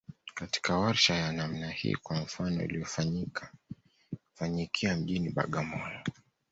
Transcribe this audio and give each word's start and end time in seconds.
katika 0.33 0.77
warsha 0.77 1.13
ya 1.15 1.31
namna 1.31 1.69
hii 1.69 1.95
kwa 1.95 2.21
mfano 2.21 2.63
iliyofanyikia 2.63 4.95
mjini 4.95 5.29
Bagamoyo 5.29 6.01